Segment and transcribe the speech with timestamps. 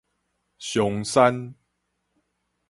[0.57, 1.53] 松山